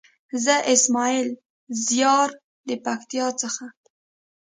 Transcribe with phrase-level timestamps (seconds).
[0.43, 1.27] زه اسماعيل
[1.87, 2.29] زيار
[2.67, 3.65] د پکتيا څخه.